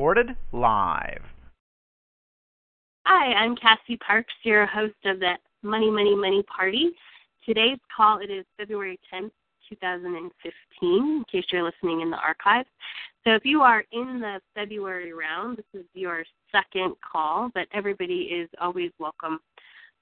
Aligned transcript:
Recorded 0.00 0.34
live. 0.52 1.20
Hi, 3.04 3.34
I'm 3.34 3.54
Cassie 3.54 3.98
Parks, 3.98 4.32
your 4.44 4.64
host 4.64 4.94
of 5.04 5.20
the 5.20 5.34
Money, 5.62 5.90
Money, 5.90 6.16
Money 6.16 6.42
Party. 6.44 6.92
Today's 7.44 7.76
call, 7.94 8.18
it 8.20 8.30
is 8.30 8.46
February 8.56 8.98
10th, 9.12 9.30
2015, 9.68 10.32
in 10.82 11.24
case 11.30 11.44
you're 11.52 11.62
listening 11.62 12.00
in 12.00 12.08
the 12.08 12.16
archives. 12.16 12.66
So 13.24 13.34
if 13.34 13.44
you 13.44 13.60
are 13.60 13.84
in 13.92 14.20
the 14.20 14.40
February 14.54 15.12
round, 15.12 15.58
this 15.58 15.82
is 15.82 15.86
your 15.92 16.24
second 16.50 16.94
call, 17.12 17.50
but 17.54 17.68
everybody 17.74 18.22
is 18.22 18.48
always 18.58 18.92
welcome 18.98 19.38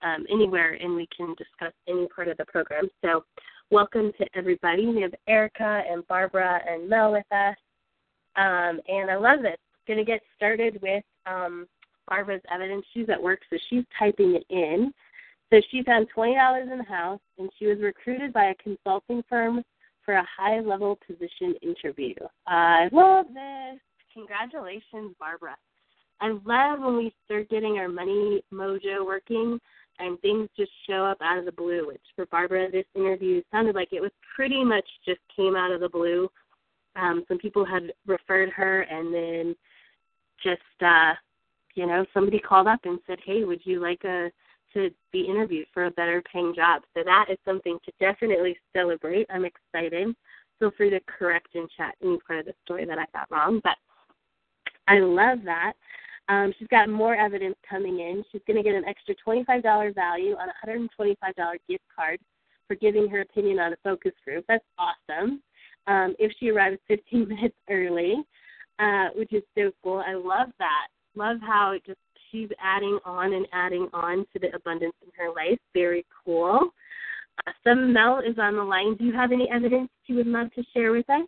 um, 0.02 0.24
anywhere 0.30 0.74
and 0.74 0.94
we 0.94 1.08
can 1.14 1.34
discuss 1.36 1.72
any 1.88 2.06
part 2.14 2.28
of 2.28 2.36
the 2.36 2.44
program. 2.44 2.88
So 3.04 3.24
welcome 3.72 4.12
to 4.18 4.26
everybody. 4.36 4.86
We 4.86 5.02
have 5.02 5.14
Erica 5.26 5.82
and 5.90 6.06
Barbara 6.06 6.60
and 6.70 6.88
Mel 6.88 7.10
with 7.10 7.26
us. 7.32 7.56
Um, 8.36 8.80
and 8.86 9.10
I 9.10 9.16
love 9.16 9.42
this. 9.42 9.58
Going 9.88 9.98
to 9.98 10.04
get 10.04 10.20
started 10.36 10.78
with 10.82 11.02
um, 11.24 11.66
Barbara's 12.06 12.42
evidence. 12.52 12.84
She's 12.92 13.08
at 13.08 13.22
work, 13.22 13.40
so 13.48 13.56
she's 13.70 13.84
typing 13.98 14.34
it 14.34 14.44
in. 14.50 14.92
So 15.50 15.62
she 15.70 15.82
found 15.82 16.08
twenty 16.14 16.34
dollars 16.34 16.68
in 16.70 16.76
the 16.76 16.84
house, 16.84 17.20
and 17.38 17.48
she 17.58 17.66
was 17.66 17.78
recruited 17.80 18.34
by 18.34 18.46
a 18.46 18.54
consulting 18.56 19.22
firm 19.30 19.62
for 20.04 20.14
a 20.14 20.26
high 20.36 20.60
level 20.60 20.98
position 21.06 21.54
interview. 21.62 22.14
I 22.46 22.90
love 22.92 23.28
this. 23.32 23.80
Congratulations, 24.12 25.14
Barbara. 25.18 25.56
I 26.20 26.36
love 26.44 26.80
when 26.80 26.98
we 26.98 27.14
start 27.24 27.48
getting 27.48 27.78
our 27.78 27.88
money 27.88 28.42
mojo 28.52 29.06
working 29.06 29.58
and 29.98 30.20
things 30.20 30.50
just 30.54 30.70
show 30.86 31.06
up 31.06 31.18
out 31.22 31.38
of 31.38 31.46
the 31.46 31.52
blue, 31.52 31.86
which 31.86 32.02
for 32.14 32.26
Barbara, 32.26 32.70
this 32.70 32.84
interview 32.94 33.40
sounded 33.50 33.74
like 33.74 33.88
it 33.92 34.02
was 34.02 34.12
pretty 34.36 34.62
much 34.62 34.84
just 35.06 35.20
came 35.34 35.56
out 35.56 35.72
of 35.72 35.80
the 35.80 35.88
blue. 35.88 36.28
Um, 36.94 37.24
some 37.26 37.38
people 37.38 37.64
had 37.64 37.92
referred 38.06 38.50
her, 38.50 38.82
and 38.82 39.14
then 39.14 39.56
just, 40.42 40.82
uh, 40.84 41.12
you 41.74 41.86
know, 41.86 42.04
somebody 42.12 42.38
called 42.38 42.66
up 42.66 42.80
and 42.84 42.98
said, 43.06 43.18
hey, 43.24 43.44
would 43.44 43.60
you 43.64 43.80
like 43.80 44.04
a 44.04 44.30
to 44.74 44.90
be 45.12 45.22
interviewed 45.22 45.66
for 45.72 45.86
a 45.86 45.90
better 45.90 46.22
paying 46.32 46.54
job. 46.54 46.82
So 46.94 47.02
that 47.04 47.26
is 47.30 47.38
something 47.44 47.78
to 47.84 47.92
definitely 47.98 48.56
celebrate. 48.74 49.26
I'm 49.30 49.44
excited. 49.44 50.14
Feel 50.58 50.72
free 50.76 50.90
to 50.90 51.00
correct 51.06 51.54
and 51.54 51.68
chat 51.76 51.94
any 52.02 52.18
part 52.26 52.40
of 52.40 52.46
the 52.46 52.54
story 52.64 52.84
that 52.84 52.98
I 52.98 53.06
got 53.12 53.30
wrong. 53.30 53.60
But 53.62 53.76
I 54.86 54.98
love 54.98 55.38
that. 55.44 55.72
Um, 56.28 56.52
she's 56.58 56.68
got 56.68 56.90
more 56.90 57.14
evidence 57.14 57.56
coming 57.68 58.00
in. 58.00 58.22
She's 58.30 58.42
going 58.46 58.58
to 58.58 58.62
get 58.62 58.74
an 58.74 58.84
extra 58.84 59.14
$25 59.26 59.94
value 59.94 60.36
on 60.36 60.48
a 60.48 60.66
$125 60.66 61.16
gift 61.68 61.84
card 61.94 62.18
for 62.66 62.74
giving 62.74 63.08
her 63.08 63.20
opinion 63.22 63.58
on 63.58 63.72
a 63.72 63.76
focus 63.82 64.12
group. 64.24 64.44
That's 64.46 64.64
awesome. 64.76 65.42
Um, 65.86 66.14
if 66.18 66.32
she 66.38 66.50
arrives 66.50 66.78
15 66.86 67.28
minutes 67.28 67.56
early, 67.70 68.16
uh, 68.78 69.08
which 69.14 69.32
is 69.32 69.42
so 69.56 69.70
cool. 69.82 70.02
I 70.06 70.14
love 70.14 70.48
that. 70.58 70.88
Love 71.14 71.38
how 71.40 71.72
it 71.72 71.82
just 71.84 71.98
she's 72.30 72.48
adding 72.62 72.98
on 73.04 73.32
and 73.32 73.46
adding 73.52 73.88
on 73.92 74.26
to 74.32 74.38
the 74.38 74.54
abundance 74.54 74.94
in 75.02 75.10
her 75.16 75.30
life. 75.30 75.58
Very 75.74 76.04
cool. 76.24 76.70
Uh, 77.46 77.52
some 77.64 77.92
Mel 77.92 78.18
is 78.18 78.38
on 78.38 78.56
the 78.56 78.62
line. 78.62 78.96
Do 78.96 79.04
you 79.04 79.12
have 79.12 79.32
any 79.32 79.48
evidence 79.50 79.90
you 80.06 80.16
would 80.16 80.26
love 80.26 80.52
to 80.54 80.62
share 80.74 80.92
with 80.92 81.08
us? 81.08 81.26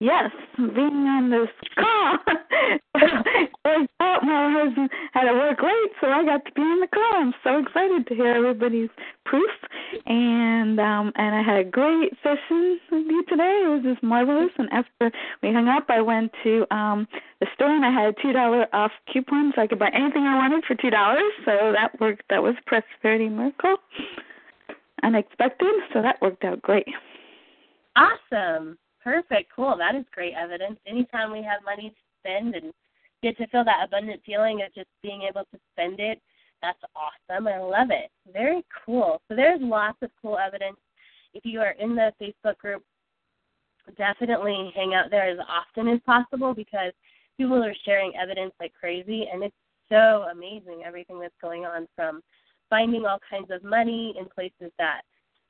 Yes, 0.00 0.30
being 0.56 1.10
on 1.10 1.28
this 1.28 1.48
call. 1.74 2.18
I 2.94 3.86
thought 3.98 4.22
my 4.22 4.54
husband 4.56 4.90
had 5.12 5.24
to 5.24 5.32
work 5.32 5.58
late, 5.60 5.92
so 6.00 6.06
I 6.06 6.24
got 6.24 6.44
to 6.44 6.52
be 6.52 6.62
on 6.62 6.80
the 6.80 6.86
call. 6.86 7.14
I'm 7.16 7.34
so 7.42 7.58
excited 7.58 8.06
to 8.06 8.14
hear 8.14 8.28
everybody's 8.28 8.90
proof, 9.24 9.50
and 10.08 10.80
um 10.80 11.12
and 11.16 11.34
I 11.34 11.42
had 11.42 11.58
a 11.58 11.64
great 11.64 12.12
session 12.22 12.80
with 12.90 13.06
you 13.06 13.24
today. 13.28 13.62
It 13.64 13.68
was 13.68 13.82
just 13.84 14.02
marvelous. 14.02 14.50
And 14.56 14.68
after 14.72 15.12
we 15.42 15.52
hung 15.52 15.68
up, 15.68 15.84
I 15.88 16.00
went 16.00 16.32
to 16.44 16.66
um 16.74 17.06
the 17.40 17.46
store 17.54 17.74
and 17.74 17.84
I 17.84 17.92
had 17.92 18.14
a 18.14 18.22
two 18.22 18.32
dollar 18.32 18.66
off 18.72 18.90
coupon, 19.12 19.52
so 19.54 19.62
I 19.62 19.66
could 19.66 19.78
buy 19.78 19.90
anything 19.92 20.24
I 20.24 20.36
wanted 20.36 20.64
for 20.64 20.74
two 20.74 20.90
dollars. 20.90 21.30
So 21.44 21.72
that 21.72 22.00
worked. 22.00 22.22
That 22.30 22.42
was 22.42 22.54
prosperity 22.66 23.28
miracle, 23.28 23.76
unexpected. 25.02 25.74
So 25.92 26.00
that 26.00 26.20
worked 26.22 26.44
out 26.44 26.62
great. 26.62 26.88
Awesome. 27.94 28.78
Perfect. 29.04 29.52
Cool. 29.54 29.76
That 29.76 29.94
is 29.94 30.04
great 30.12 30.34
evidence. 30.34 30.78
Anytime 30.86 31.32
we 31.32 31.42
have 31.42 31.62
money 31.64 31.90
to 31.90 31.96
spend 32.20 32.54
and 32.54 32.72
get 33.22 33.36
to 33.36 33.46
feel 33.48 33.64
that 33.64 33.84
abundant 33.84 34.22
feeling 34.24 34.62
of 34.62 34.74
just 34.74 34.88
being 35.02 35.22
able 35.22 35.42
to 35.52 35.60
spend 35.72 36.00
it, 36.00 36.20
that's 36.62 36.80
awesome. 36.94 37.46
I 37.46 37.58
love 37.58 37.88
it. 37.90 38.10
Very 38.32 38.64
cool. 38.84 39.20
So 39.28 39.36
there's 39.36 39.60
lots 39.62 39.98
of 40.02 40.10
cool 40.20 40.38
evidence. 40.38 40.76
If 41.34 41.44
you 41.44 41.60
are 41.60 41.72
in 41.78 41.94
the 41.94 42.12
Facebook 42.20 42.58
group, 42.58 42.82
definitely 43.96 44.72
hang 44.74 44.94
out 44.94 45.10
there 45.10 45.30
as 45.30 45.38
often 45.48 45.88
as 45.88 46.00
possible 46.04 46.54
because 46.54 46.92
people 47.36 47.62
are 47.62 47.74
sharing 47.84 48.12
evidence 48.20 48.52
like 48.60 48.72
crazy 48.78 49.26
and 49.32 49.42
it's 49.42 49.54
so 49.88 50.26
amazing 50.30 50.82
everything 50.84 51.18
that's 51.18 51.34
going 51.40 51.64
on 51.64 51.88
from 51.96 52.20
finding 52.68 53.06
all 53.06 53.18
kinds 53.30 53.50
of 53.50 53.64
money 53.64 54.14
in 54.18 54.26
places 54.26 54.70
that 54.78 55.00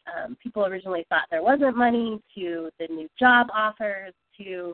um, 0.06 0.36
people 0.42 0.64
originally 0.64 1.04
thought 1.08 1.24
there 1.30 1.42
wasn't 1.42 1.76
money, 1.76 2.20
to 2.34 2.70
the 2.78 2.86
new 2.88 3.08
job 3.18 3.48
offers, 3.54 4.14
to 4.38 4.72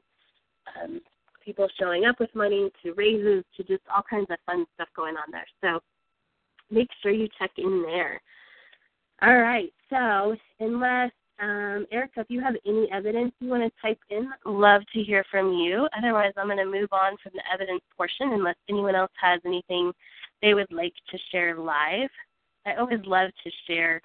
um, 0.83 1.01
people 1.45 1.69
showing 1.79 2.05
up 2.05 2.21
with 2.21 2.35
money, 2.35 2.71
to 2.83 2.93
raises, 2.93 3.45
to 3.57 3.63
just 3.65 3.83
all 3.95 4.03
kinds 4.09 4.27
of 4.31 4.37
fun 4.47 4.65
stuff 4.75 4.89
going 4.95 5.17
on 5.17 5.31
there. 5.33 5.47
So 5.61 5.81
make 6.71 6.89
sure 7.03 7.13
you 7.13 7.29
check 7.39 7.51
in 7.59 7.83
there. 7.83 8.21
All 9.23 9.39
right. 9.39 9.73
So 9.91 10.37
unless 10.61 11.13
um, 11.41 11.87
Erica, 11.91 12.21
if 12.21 12.27
you 12.29 12.41
have 12.41 12.55
any 12.67 12.89
evidence 12.93 13.33
you 13.41 13.49
want 13.49 13.63
to 13.63 13.81
type 13.83 13.99
in, 14.11 14.31
love 14.45 14.83
to 14.93 15.03
hear 15.03 15.25
from 15.31 15.53
you. 15.53 15.89
Otherwise, 15.97 16.33
I'm 16.37 16.47
going 16.47 16.59
to 16.59 16.65
move 16.65 16.93
on 16.93 17.17
from 17.23 17.33
the 17.35 17.43
evidence 17.53 17.83
portion 17.97 18.33
unless 18.33 18.57
anyone 18.69 18.95
else 18.95 19.11
has 19.21 19.41
anything 19.45 19.93
they 20.43 20.55
would 20.55 20.71
like 20.71 20.95
to 21.11 21.19
share 21.33 21.59
live. 21.59 22.11
I 22.67 22.75
always 22.77 23.01
love 23.05 23.31
to 23.43 23.51
share 23.67 24.01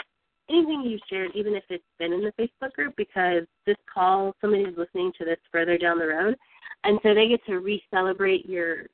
anything 0.50 0.82
you 0.82 0.98
shared, 1.10 1.32
even 1.36 1.54
if 1.54 1.64
it's 1.70 1.84
been 2.00 2.14
in 2.14 2.24
the 2.24 2.34
Facebook 2.40 2.74
group, 2.74 2.96
because 2.98 3.44
this 3.66 3.78
call, 3.92 4.36
somebody's 4.42 4.76
listening 4.78 5.12
to 5.18 5.26
this 5.26 5.38
further 5.52 5.78
down 5.78 6.00
the 6.00 6.08
road, 6.08 6.36
and 6.84 7.00
so 7.04 7.14
they 7.14 7.28
get 7.28 7.46
to 7.46 7.60
re-celebrate 7.60 8.48
your, 8.48 8.88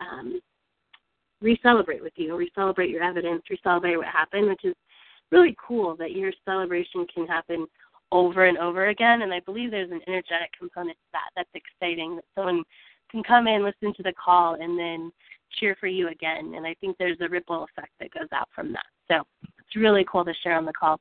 um, 0.00 0.40
re-celebrate 1.44 2.02
with 2.02 2.14
you, 2.16 2.34
re-celebrate 2.34 2.90
your 2.90 3.02
evidence, 3.02 3.42
re-celebrate 3.50 3.96
what 3.96 4.06
happened, 4.06 4.48
which 4.48 4.64
is 4.64 4.74
really 5.30 5.54
cool 5.64 5.94
that 5.96 6.12
your 6.12 6.32
celebration 6.44 7.06
can 7.14 7.26
happen 7.26 7.66
over 8.10 8.46
and 8.46 8.58
over 8.58 8.88
again. 8.88 9.22
And 9.22 9.32
I 9.32 9.40
believe 9.40 9.70
there's 9.70 9.90
an 9.90 10.00
energetic 10.08 10.50
component 10.58 10.96
to 10.96 11.10
that. 11.12 11.30
That's 11.36 11.48
exciting 11.54 12.16
that 12.16 12.24
someone 12.34 12.64
can 13.10 13.22
come 13.22 13.46
in, 13.46 13.62
listen 13.62 13.94
to 13.94 14.02
the 14.02 14.12
call, 14.12 14.54
and 14.54 14.78
then 14.78 15.12
cheer 15.60 15.76
for 15.78 15.86
you 15.86 16.08
again. 16.08 16.54
And 16.56 16.66
I 16.66 16.74
think 16.80 16.96
there's 16.96 17.18
a 17.20 17.28
ripple 17.28 17.64
effect 17.64 17.92
that 18.00 18.12
goes 18.12 18.28
out 18.32 18.48
from 18.54 18.72
that. 18.72 18.86
So 19.08 19.22
it's 19.42 19.76
really 19.76 20.04
cool 20.10 20.24
to 20.24 20.32
share 20.42 20.56
on 20.56 20.64
the 20.64 20.72
call. 20.72 20.98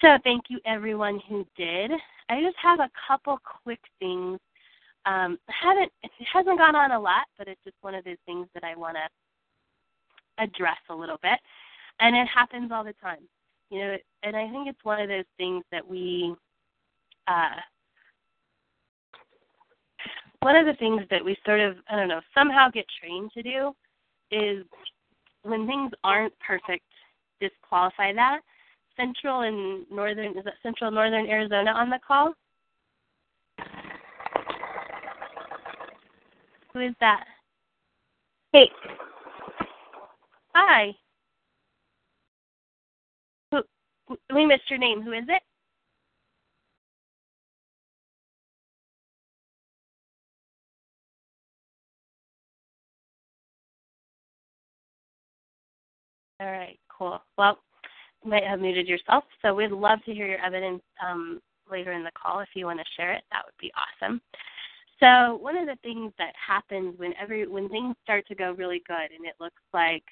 So 0.00 0.18
thank 0.24 0.44
you 0.50 0.60
everyone 0.66 1.20
who 1.28 1.46
did. 1.56 1.90
I 2.28 2.42
just 2.42 2.56
have 2.62 2.80
a 2.80 2.90
couple 3.08 3.38
quick 3.62 3.80
things. 3.98 4.38
Um, 5.06 5.38
haven't 5.48 5.90
it 6.02 6.10
hasn't 6.30 6.58
gone 6.58 6.74
on 6.76 6.90
a 6.90 7.00
lot, 7.00 7.26
but 7.38 7.48
it's 7.48 7.62
just 7.64 7.76
one 7.80 7.94
of 7.94 8.04
those 8.04 8.16
things 8.26 8.48
that 8.54 8.64
I 8.64 8.76
want 8.76 8.96
to 8.96 9.08
address 10.38 10.78
a 10.90 10.94
little 10.94 11.18
bit, 11.22 11.38
and 12.00 12.16
it 12.16 12.26
happens 12.26 12.70
all 12.72 12.84
the 12.84 12.94
time. 12.94 13.28
You 13.70 13.80
know, 13.80 13.96
and 14.22 14.36
I 14.36 14.48
think 14.50 14.68
it's 14.68 14.84
one 14.84 15.00
of 15.00 15.08
those 15.08 15.24
things 15.36 15.64
that 15.72 15.86
we. 15.86 16.34
Uh, 17.26 17.60
one 20.40 20.54
of 20.54 20.66
the 20.66 20.74
things 20.74 21.02
that 21.10 21.24
we 21.24 21.36
sort 21.44 21.60
of 21.60 21.76
I 21.90 21.96
don't 21.96 22.08
know 22.08 22.20
somehow 22.34 22.70
get 22.70 22.84
trained 23.00 23.32
to 23.32 23.42
do 23.42 23.72
is 24.30 24.64
when 25.42 25.66
things 25.66 25.92
aren't 26.04 26.34
perfect 26.40 26.84
disqualify 27.40 28.12
that. 28.12 28.40
Central 28.96 29.42
and 29.42 29.84
northern 29.90 30.36
is 30.38 30.44
that 30.44 30.54
Central 30.62 30.90
Northern 30.90 31.26
Arizona 31.26 31.70
on 31.72 31.90
the 31.90 31.98
call? 32.06 32.32
Who 36.72 36.80
is 36.80 36.94
that? 37.00 37.24
Hey. 38.52 38.70
Hi. 40.56 40.94
Who, 43.52 43.62
we 44.34 44.46
missed 44.46 44.70
your 44.70 44.78
name. 44.78 45.02
Who 45.02 45.12
is 45.12 45.24
it? 45.28 45.42
All 56.40 56.50
right, 56.50 56.78
cool. 56.88 57.20
Well, 57.36 57.58
you 58.24 58.30
might 58.30 58.44
have 58.44 58.60
muted 58.60 58.88
yourself, 58.88 59.24
so 59.42 59.54
we'd 59.54 59.72
love 59.72 59.98
to 60.06 60.14
hear 60.14 60.26
your 60.26 60.44
evidence 60.44 60.82
um, 61.06 61.40
later 61.70 61.92
in 61.92 62.02
the 62.02 62.10
call 62.12 62.40
if 62.40 62.48
you 62.54 62.64
want 62.64 62.78
to 62.78 62.84
share 62.96 63.12
it. 63.12 63.24
That 63.30 63.42
would 63.44 63.58
be 63.60 63.70
awesome. 63.76 64.22
So 65.00 65.36
one 65.36 65.58
of 65.58 65.66
the 65.66 65.76
things 65.82 66.12
that 66.18 66.32
happens 66.34 66.98
when 66.98 67.12
every 67.20 67.46
when 67.46 67.68
things 67.68 67.94
start 68.02 68.26
to 68.28 68.34
go 68.34 68.52
really 68.52 68.82
good 68.88 69.12
and 69.14 69.26
it 69.26 69.34
looks 69.38 69.62
like 69.74 70.04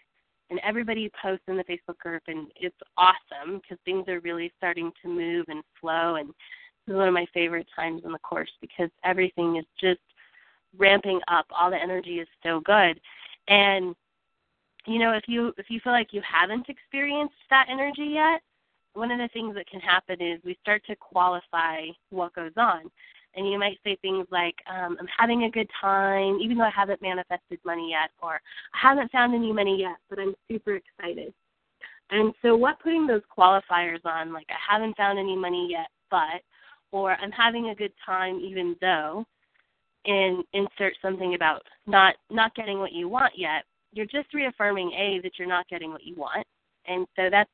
and 0.51 0.61
everybody 0.63 1.11
posts 1.21 1.45
in 1.49 1.57
the 1.57 1.65
Facebook 1.65 1.99
group 1.99 2.23
and 2.27 2.49
it's 2.57 2.77
awesome 2.97 3.61
because 3.61 3.79
things 3.85 4.09
are 4.09 4.21
really 4.21 4.53
starting 4.57 4.93
to 5.03 5.09
move 5.09 5.47
and 5.49 5.63
flow 5.81 6.17
and 6.17 6.29
this 6.29 6.93
is 6.93 6.99
one 6.99 7.09
of 7.09 7.15
my 7.15 7.27
favorite 7.33 7.67
times 7.75 8.03
in 8.05 8.13
the 8.13 8.19
course 8.19 8.51
because 8.61 8.91
everything 9.05 9.57
is 9.57 9.65
just 9.81 10.01
ramping 10.77 11.21
up. 11.29 11.47
All 11.51 11.71
the 11.71 11.81
energy 11.81 12.19
is 12.21 12.29
so 12.43 12.61
good. 12.61 13.01
And 13.49 13.95
you 14.87 14.99
know, 14.99 15.13
if 15.13 15.25
you 15.27 15.53
if 15.57 15.67
you 15.71 15.81
feel 15.81 15.93
like 15.93 16.13
you 16.13 16.21
haven't 16.23 16.69
experienced 16.69 17.35
that 17.49 17.67
energy 17.71 18.11
yet, 18.13 18.43
one 18.93 19.11
of 19.11 19.19
the 19.19 19.29
things 19.33 19.55
that 19.55 19.67
can 19.67 19.81
happen 19.81 20.21
is 20.21 20.41
we 20.45 20.57
start 20.61 20.83
to 20.87 20.97
qualify 20.97 21.87
what 22.11 22.35
goes 22.35 22.53
on. 22.57 22.91
And 23.37 23.51
you 23.51 23.59
might 23.59 23.79
say 23.83 23.97
things 24.01 24.27
like, 24.31 24.55
um, 24.71 24.97
I'm 25.01 25.09
having 25.19 25.45
a 25.45 25.51
good 25.51 25.69
time, 25.81 26.39
even 26.41 26.57
though 26.57 26.65
I 26.65 26.71
haven't 26.71 27.03
manifested 27.03 27.59
money 27.65 27.91
yet, 27.91 28.11
or 28.23 28.41
I 28.75 28.79
haven't 28.81 29.11
found 29.11 29.35
any 29.35 29.53
money 29.53 29.79
yet, 29.81 29.97
but 30.09 30.19
I'm 30.19 30.35
super 30.49 30.77
excited. 30.77 31.35
And 32.11 32.33
so, 32.43 32.55
what 32.55 32.81
putting 32.81 33.07
those 33.07 33.23
qualifiers 33.37 34.05
on, 34.05 34.33
like 34.33 34.47
I 34.51 34.75
haven't 34.75 34.97
found 34.97 35.19
any 35.19 35.37
money 35.37 35.69
yet, 35.71 35.89
but, 36.11 36.43
or 36.93 37.13
I'm 37.15 37.33
having 37.33 37.71
a 37.71 37.75
good 37.75 37.93
time 38.05 38.39
even 38.41 38.77
though, 38.81 39.25
and 40.07 40.45
insert 40.53 40.93
something 41.01 41.35
about 41.35 41.63
not 41.87 42.15
not 42.31 42.55
getting 42.55 42.79
what 42.79 42.93
you 42.93 43.09
want 43.09 43.33
yet, 43.37 43.65
you're 43.93 44.07
just 44.07 44.33
reaffirming 44.35 44.93
a 44.93 45.21
that 45.23 45.33
you're 45.39 45.49
not 45.49 45.67
getting 45.69 45.91
what 45.91 46.05
you 46.05 46.15
want, 46.15 46.47
and 46.87 47.07
so 47.17 47.29
that's 47.31 47.51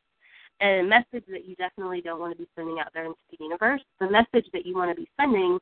a 0.62 0.82
message 0.82 1.24
that 1.30 1.46
you 1.46 1.54
definitely 1.56 2.00
don't 2.00 2.20
want 2.20 2.36
to 2.36 2.38
be 2.38 2.48
sending 2.54 2.78
out 2.80 2.88
there 2.92 3.04
into 3.04 3.18
the 3.30 3.42
universe. 3.42 3.80
The 3.98 4.10
message 4.10 4.46
that 4.52 4.66
you 4.66 4.74
want 4.74 4.90
to 4.90 5.00
be 5.00 5.08
sending 5.18 5.58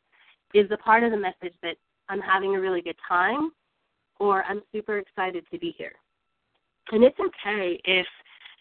is 0.54 0.68
the 0.68 0.76
part 0.78 1.02
of 1.02 1.10
the 1.10 1.16
message 1.16 1.54
that 1.62 1.76
I'm 2.08 2.20
having 2.20 2.56
a 2.56 2.60
really 2.60 2.80
good 2.80 2.96
time 3.06 3.50
or 4.18 4.44
I'm 4.44 4.62
super 4.72 4.98
excited 4.98 5.44
to 5.52 5.58
be 5.58 5.74
here. 5.76 5.92
And 6.90 7.04
it's 7.04 7.18
okay 7.20 7.80
if 7.84 8.06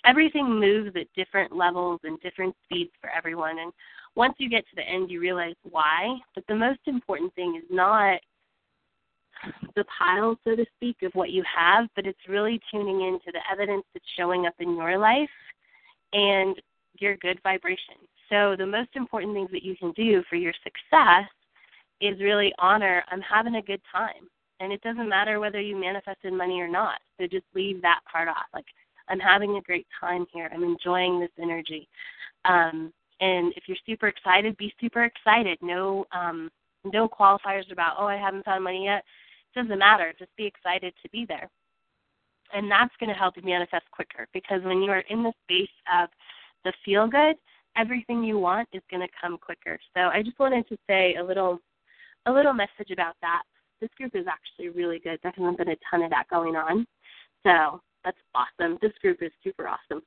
everything 0.06 0.60
moves 0.60 0.96
at 0.96 1.08
different 1.16 1.56
levels 1.56 2.00
and 2.04 2.20
different 2.22 2.56
speeds 2.64 2.92
for 3.02 3.10
everyone. 3.10 3.60
And 3.60 3.72
once 4.16 4.36
you 4.38 4.50
get 4.50 4.66
to 4.70 4.76
the 4.76 4.88
end, 4.88 5.10
you 5.10 5.20
realize 5.20 5.56
why. 5.70 6.18
But 6.36 6.44
the 6.48 6.56
most 6.56 6.80
important 6.88 7.34
thing 7.36 7.56
is 7.58 7.68
not 7.70 8.20
the 9.76 9.86
pile, 9.98 10.38
so 10.44 10.56
to 10.56 10.66
speak, 10.76 10.98
of 11.04 11.12
what 11.14 11.30
you 11.30 11.44
have, 11.44 11.88
but 11.96 12.06
it's 12.06 12.18
really 12.28 12.60
tuning 12.72 13.02
into 13.02 13.32
the 13.32 13.40
evidence 13.52 13.84
that's 13.94 14.06
showing 14.18 14.46
up 14.46 14.56
in 14.60 14.76
your 14.76 14.98
life 14.98 15.30
and 16.14 16.56
your 17.00 17.16
good 17.18 17.40
vibration. 17.44 17.96
So, 18.30 18.56
the 18.58 18.66
most 18.66 18.90
important 18.96 19.34
things 19.34 19.52
that 19.52 19.64
you 19.64 19.76
can 19.78 19.92
do 19.92 20.24
for 20.30 20.36
your 20.36 20.54
success 20.64 21.30
is 22.02 22.20
really 22.20 22.54
honor 22.60 23.04
I'm 23.10 23.22
having 23.22 23.56
a 23.56 23.62
good 23.62 23.82
time. 23.92 24.30
And 24.60 24.74
it 24.74 24.82
doesn't 24.82 25.08
matter 25.08 25.40
whether 25.40 25.62
you 25.62 25.80
manifested 25.80 26.34
money 26.34 26.60
or 26.60 26.68
not. 26.68 27.00
So, 27.20 27.28
just 27.28 27.46
leave 27.54 27.82
that 27.84 28.00
part 28.12 28.28
off. 28.28 28.48
Like, 28.54 28.66
I'm 29.08 29.20
having 29.20 29.56
a 29.56 29.62
great 29.62 29.86
time 30.00 30.26
here. 30.34 30.50
I'm 30.52 30.64
enjoying 30.64 31.20
this 31.20 31.30
energy. 31.40 31.88
Um, 32.46 32.92
and 33.20 33.54
if 33.56 33.64
you're 33.68 33.78
super 33.86 34.08
excited, 34.08 34.58
be 34.58 34.74
super 34.82 35.04
excited. 35.04 35.60
No, 35.62 36.06
um, 36.12 36.50
no 36.84 37.08
qualifiers 37.08 37.72
about 37.72 37.98
oh 38.00 38.08
I 38.08 38.18
haven't 38.18 38.46
found 38.46 38.64
money 38.64 38.86
yet. 38.86 39.04
It 39.56 39.62
doesn't 39.62 39.80
matter. 39.80 40.14
Just 40.18 40.36
be 40.38 40.46
excited 40.46 40.94
to 41.04 41.10
be 41.10 41.26
there 41.28 41.50
and 42.54 42.70
that's 42.72 42.94
going 43.00 43.10
to 43.10 43.16
help 43.16 43.36
you 43.38 43.44
manifest 43.44 43.86
quicker 43.92 44.28
because 44.34 44.62
when 44.64 44.82
you 44.82 44.92
are 44.92 45.04
in 45.10 45.24
the 45.24 45.34
space 45.44 45.70
of 45.94 46.10
the 46.64 46.74
feel 46.84 47.08
good 47.08 47.36
everything 47.76 48.24
you 48.24 48.38
want 48.38 48.68
is 48.74 48.82
going 48.90 49.02
to 49.02 49.14
come 49.20 49.38
quicker 49.38 49.80
so 49.94 50.02
i 50.02 50.22
just 50.24 50.40
wanted 50.40 50.68
to 50.68 50.78
say 50.88 51.16
a 51.16 51.24
little 51.24 51.60
a 52.28 52.32
little 52.32 52.54
message 52.54 52.92
about 52.92 53.16
that. 53.22 53.44
This 53.82 53.90
group 53.98 54.16
is 54.16 54.26
actually 54.28 54.70
really 54.70 55.00
good. 55.00 55.20
There 55.24 55.34
hasn't 55.36 55.58
been 55.58 55.70
a 55.70 55.78
ton 55.90 56.04
of 56.04 56.10
that 56.12 56.28
going 56.30 56.56
on. 56.56 56.86
So 57.44 57.82
that's 58.04 58.18
awesome. 58.36 58.78
This 58.82 58.94
group 59.02 59.22
is 59.22 59.32
super 59.44 59.68
awesome. 59.68 60.02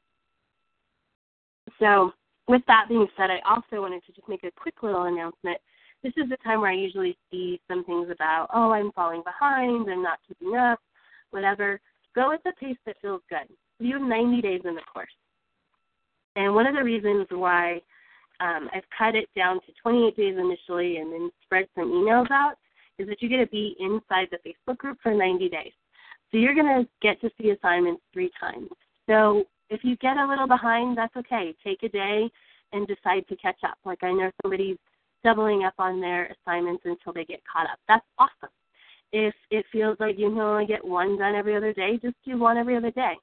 So 1.79 2.13
with 2.49 2.63
that 2.67 2.87
being 2.89 3.07
said 3.17 3.31
i 3.31 3.39
also 3.49 3.81
wanted 3.81 4.05
to 4.05 4.13
just 4.13 4.29
make 4.29 4.43
a 4.43 4.51
quick 4.61 4.83
little 4.83 5.05
announcement. 5.05 5.59
This 6.03 6.13
is 6.17 6.29
the 6.29 6.37
time 6.39 6.61
where 6.61 6.71
i 6.71 6.75
usually 6.75 7.17
see 7.31 7.61
some 7.69 7.85
things 7.85 8.09
about 8.11 8.49
oh 8.53 8.73
i'm 8.73 8.91
falling 8.93 9.23
behind 9.25 9.89
i'm 9.89 10.03
not 10.03 10.19
keeping 10.27 10.57
up 10.57 10.81
whatever. 11.31 11.81
Go 12.15 12.33
at 12.33 12.43
the 12.43 12.53
pace 12.61 12.77
that 12.87 12.97
feels 13.01 13.23
good. 13.31 13.55
You 13.79 13.99
have 13.99 14.09
90 14.09 14.43
days 14.43 14.61
in 14.65 14.75
the 14.75 14.83
course. 14.93 15.13
And 16.37 16.55
one 16.55 16.67
of 16.67 16.75
the 16.75 16.83
reasons 16.83 17.27
why 17.31 17.81
um, 18.41 18.69
I've 18.75 18.85
cut 18.97 19.15
it 19.15 19.29
down 19.37 19.57
to 19.57 19.73
28 19.83 20.17
days 20.17 20.37
initially 20.39 20.97
and 20.97 21.13
then 21.13 21.31
spread 21.43 21.67
some 21.75 21.91
emails 21.91 22.31
out 22.31 22.55
is 22.99 23.07
that 23.09 23.21
you're 23.21 23.31
going 23.31 23.45
to 23.45 23.51
be 23.51 23.77
inside 23.79 24.29
the 24.31 24.39
Facebook 24.47 24.79
group 24.79 24.99
for 25.03 25.15
90 25.15 25.49
days. 25.49 25.73
So 26.31 26.39
you're 26.39 26.55
going 26.55 26.85
to 26.85 26.89
get 27.03 27.21
to 27.23 27.31
see 27.41 27.51
assignments 27.51 28.03
three 28.13 28.31
times. 28.39 28.69
So 29.09 29.45
if 29.69 29.85
you 29.85 29.97
get 29.97 30.17
a 30.17 30.27
little 30.27 30.47
behind, 30.47 30.97
that's 30.97 31.17
okay. 31.17 31.55
Take 31.65 31.83
a 31.83 31.89
day 31.89 32.31
and 32.73 32.87
decide 32.87 33.27
to 33.29 33.37
catch 33.37 33.59
up. 33.65 33.79
Like 33.85 34.03
I 34.03 34.13
know 34.13 34.31
somebody's 34.43 34.77
doubling 35.25 35.65
up 35.65 35.75
on 35.79 36.01
their 36.01 36.35
assignments 36.37 36.83
until 36.85 37.13
they 37.13 37.25
get 37.25 37.41
caught 37.51 37.67
up. 37.71 37.79
That's 37.89 38.05
awesome. 38.19 38.55
If 39.13 39.35
it 39.51 39.65
feels 39.73 39.97
like 39.99 40.19
you 40.19 40.29
can 40.29 40.39
only 40.39 40.67
get 40.67 40.85
one 40.85 41.19
done 41.19 41.35
every 41.35 41.57
other 41.57 41.73
day, 41.73 41.99
just 42.01 42.15
do 42.25 42.39
one 42.39 42.57
every 42.57 42.77
other 42.77 42.93
day. 42.93 43.15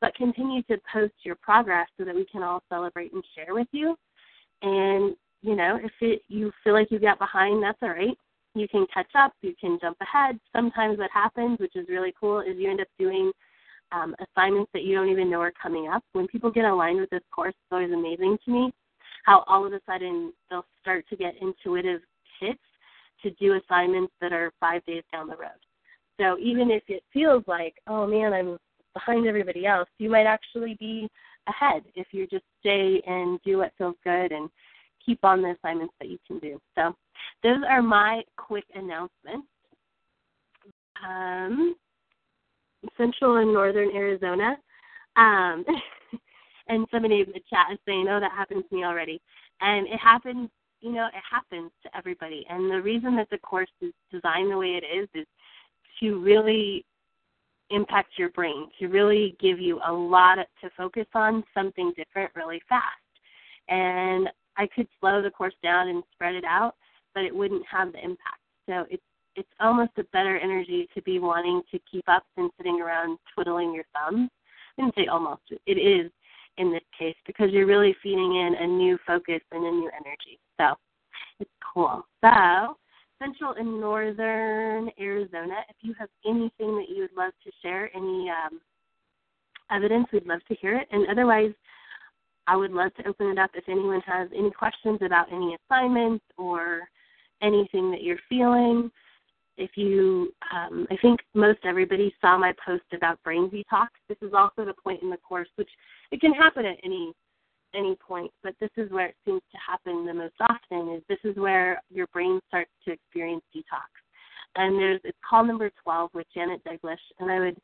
But 0.00 0.14
continue 0.14 0.62
to 0.64 0.78
post 0.92 1.14
your 1.24 1.36
progress 1.36 1.88
so 1.98 2.04
that 2.04 2.14
we 2.14 2.26
can 2.30 2.42
all 2.42 2.62
celebrate 2.68 3.12
and 3.12 3.24
share 3.34 3.54
with 3.54 3.68
you. 3.72 3.96
And, 4.62 5.16
you 5.42 5.56
know, 5.56 5.78
if 5.82 5.92
it, 6.00 6.22
you 6.28 6.52
feel 6.62 6.72
like 6.72 6.90
you 6.90 6.98
got 6.98 7.18
behind, 7.18 7.62
that's 7.62 7.78
all 7.82 7.90
right. 7.90 8.16
You 8.54 8.68
can 8.68 8.86
catch 8.92 9.10
up, 9.14 9.32
you 9.40 9.54
can 9.60 9.78
jump 9.80 9.96
ahead. 10.00 10.38
Sometimes 10.54 10.98
what 10.98 11.10
happens, 11.10 11.58
which 11.58 11.74
is 11.74 11.88
really 11.88 12.14
cool, 12.18 12.40
is 12.40 12.56
you 12.58 12.70
end 12.70 12.80
up 12.80 12.88
doing 12.98 13.32
um, 13.92 14.14
assignments 14.20 14.70
that 14.72 14.84
you 14.84 14.94
don't 14.94 15.08
even 15.08 15.30
know 15.30 15.40
are 15.40 15.52
coming 15.60 15.88
up. 15.88 16.02
When 16.12 16.26
people 16.26 16.50
get 16.50 16.64
aligned 16.64 17.00
with 17.00 17.10
this 17.10 17.22
course, 17.34 17.54
it's 17.54 17.72
always 17.72 17.92
amazing 17.92 18.38
to 18.44 18.50
me 18.50 18.72
how 19.24 19.44
all 19.46 19.66
of 19.66 19.72
a 19.72 19.80
sudden 19.86 20.32
they'll 20.50 20.66
start 20.80 21.06
to 21.08 21.16
get 21.16 21.34
intuitive 21.40 22.00
hits 22.40 22.58
to 23.22 23.30
do 23.32 23.54
assignments 23.54 24.12
that 24.20 24.32
are 24.32 24.52
five 24.58 24.84
days 24.84 25.04
down 25.12 25.28
the 25.28 25.36
road. 25.36 25.50
So 26.20 26.38
even 26.38 26.70
if 26.70 26.82
it 26.88 27.02
feels 27.12 27.44
like, 27.46 27.74
oh 27.86 28.06
man, 28.06 28.32
I'm 28.32 28.58
behind 28.94 29.26
everybody 29.26 29.66
else, 29.66 29.88
you 29.98 30.10
might 30.10 30.26
actually 30.26 30.76
be 30.78 31.08
ahead 31.48 31.82
if 31.94 32.08
you 32.12 32.26
just 32.26 32.44
stay 32.60 33.02
and 33.06 33.40
do 33.44 33.58
what 33.58 33.72
feels 33.78 33.96
good 34.04 34.32
and 34.32 34.48
keep 35.04 35.18
on 35.24 35.42
the 35.42 35.56
assignments 35.58 35.94
that 36.00 36.08
you 36.08 36.18
can 36.26 36.38
do. 36.38 36.60
So 36.76 36.94
those 37.42 37.62
are 37.68 37.82
my 37.82 38.22
quick 38.36 38.64
announcements. 38.74 39.48
Um, 41.04 41.74
Central 42.96 43.36
and 43.36 43.52
Northern 43.52 43.90
Arizona. 43.94 44.56
Um, 45.16 45.64
and 46.68 46.86
somebody 46.90 47.20
in 47.20 47.32
the 47.32 47.42
chat 47.50 47.72
is 47.72 47.78
saying, 47.86 48.06
oh, 48.08 48.20
that 48.20 48.32
happened 48.32 48.64
to 48.68 48.76
me 48.76 48.84
already. 48.84 49.20
And 49.60 49.86
it 49.86 49.98
happens 49.98 50.48
you 50.82 50.90
know, 50.90 51.06
it 51.06 51.22
happens 51.28 51.70
to 51.84 51.96
everybody. 51.96 52.44
And 52.50 52.70
the 52.70 52.82
reason 52.82 53.16
that 53.16 53.30
the 53.30 53.38
course 53.38 53.70
is 53.80 53.92
designed 54.10 54.50
the 54.50 54.58
way 54.58 54.80
it 54.82 54.84
is 54.84 55.08
is 55.14 55.26
to 56.00 56.20
really 56.20 56.84
impact 57.72 58.18
your 58.18 58.30
brain, 58.30 58.68
to 58.78 58.86
really 58.88 59.36
give 59.40 59.58
you 59.58 59.80
a 59.86 59.92
lot 59.92 60.36
to 60.36 60.70
focus 60.76 61.06
on 61.14 61.42
something 61.54 61.92
different 61.96 62.30
really 62.34 62.60
fast. 62.68 62.84
And 63.68 64.28
I 64.56 64.66
could 64.66 64.86
slow 65.00 65.22
the 65.22 65.30
course 65.30 65.54
down 65.62 65.88
and 65.88 66.02
spread 66.12 66.34
it 66.34 66.44
out, 66.44 66.74
but 67.14 67.24
it 67.24 67.34
wouldn't 67.34 67.64
have 67.66 67.92
the 67.92 67.98
impact. 67.98 68.40
So 68.66 68.84
it's 68.90 69.02
it's 69.34 69.48
almost 69.60 69.92
a 69.96 70.04
better 70.12 70.38
energy 70.38 70.88
to 70.94 71.00
be 71.02 71.18
wanting 71.18 71.62
to 71.70 71.78
keep 71.90 72.04
up 72.06 72.24
than 72.36 72.50
sitting 72.58 72.82
around 72.82 73.18
twiddling 73.34 73.72
your 73.74 73.84
thumbs. 73.94 74.28
I 74.76 74.82
didn't 74.82 74.94
say 74.94 75.06
almost. 75.06 75.40
It 75.66 75.78
is 75.78 76.10
in 76.58 76.70
this 76.70 76.82
case 76.98 77.16
because 77.26 77.50
you're 77.50 77.66
really 77.66 77.96
feeding 78.02 78.36
in 78.36 78.54
a 78.60 78.66
new 78.66 78.98
focus 79.06 79.40
and 79.50 79.64
a 79.64 79.70
new 79.70 79.90
energy. 79.94 80.38
So 80.60 80.74
it's 81.40 81.50
cool. 81.72 82.04
So 82.22 82.76
Central 83.22 83.54
and 83.54 83.80
Northern 83.80 84.90
Arizona, 84.98 85.54
if 85.68 85.76
you 85.80 85.94
have 85.98 86.08
anything 86.26 86.76
that 86.76 86.86
you 86.88 87.02
would 87.02 87.16
love 87.16 87.32
to 87.44 87.50
share, 87.62 87.94
any 87.94 88.28
um, 88.30 88.60
evidence, 89.70 90.06
we'd 90.12 90.26
love 90.26 90.40
to 90.48 90.54
hear 90.56 90.76
it. 90.76 90.88
And 90.90 91.06
otherwise, 91.08 91.52
I 92.46 92.56
would 92.56 92.72
love 92.72 92.92
to 92.94 93.06
open 93.06 93.28
it 93.28 93.38
up 93.38 93.50
if 93.54 93.68
anyone 93.68 94.00
has 94.06 94.28
any 94.36 94.50
questions 94.50 94.98
about 95.04 95.32
any 95.32 95.56
assignments 95.56 96.24
or 96.36 96.88
anything 97.42 97.90
that 97.92 98.02
you're 98.02 98.18
feeling. 98.28 98.90
If 99.56 99.70
you, 99.76 100.32
um, 100.52 100.86
I 100.90 100.96
think 100.96 101.20
most 101.34 101.60
everybody 101.64 102.12
saw 102.20 102.36
my 102.38 102.52
post 102.64 102.84
about 102.92 103.22
brain 103.22 103.48
detox. 103.50 103.88
This 104.08 104.18
is 104.22 104.32
also 104.34 104.64
the 104.64 104.74
point 104.82 105.02
in 105.02 105.10
the 105.10 105.18
course, 105.18 105.48
which 105.56 105.70
it 106.10 106.20
can 106.20 106.32
happen 106.32 106.64
at 106.64 106.78
any 106.82 107.12
any 107.74 107.96
point, 107.96 108.30
but 108.42 108.54
this 108.60 108.70
is 108.76 108.90
where 108.90 109.06
it 109.06 109.16
seems 109.24 109.42
to 109.52 109.58
happen 109.58 110.06
the 110.06 110.14
most 110.14 110.34
often. 110.40 110.94
Is 110.94 111.02
this 111.08 111.18
is 111.24 111.36
where 111.36 111.82
your 111.90 112.06
brain 112.08 112.40
starts 112.48 112.70
to 112.84 112.92
experience 112.92 113.42
detox, 113.54 113.88
and 114.56 114.78
there's 114.78 115.00
it's 115.04 115.18
call 115.28 115.44
number 115.44 115.70
twelve 115.82 116.10
with 116.14 116.26
Janet 116.34 116.62
Douglas, 116.64 117.00
and 117.18 117.30
I 117.30 117.40
would 117.40 117.56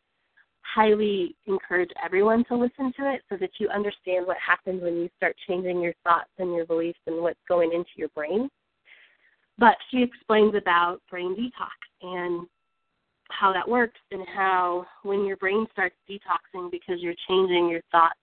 highly 0.62 1.34
encourage 1.46 1.90
everyone 2.04 2.44
to 2.44 2.56
listen 2.56 2.92
to 2.98 3.12
it 3.12 3.22
so 3.28 3.36
that 3.40 3.50
you 3.58 3.68
understand 3.68 4.26
what 4.26 4.36
happens 4.44 4.82
when 4.82 4.96
you 4.96 5.08
start 5.16 5.34
changing 5.48 5.80
your 5.80 5.94
thoughts 6.04 6.30
and 6.38 6.54
your 6.54 6.66
beliefs 6.66 6.98
and 7.06 7.22
what's 7.22 7.38
going 7.48 7.72
into 7.72 7.90
your 7.96 8.08
brain. 8.08 8.48
But 9.58 9.76
she 9.90 10.02
explains 10.02 10.54
about 10.54 11.00
brain 11.10 11.34
detox 11.34 11.72
and 12.02 12.46
how 13.30 13.52
that 13.52 13.68
works 13.68 14.00
and 14.10 14.22
how 14.34 14.86
when 15.02 15.24
your 15.24 15.36
brain 15.36 15.66
starts 15.72 15.96
detoxing 16.08 16.70
because 16.70 16.96
you're 17.00 17.14
changing 17.28 17.68
your 17.68 17.82
thoughts 17.90 18.18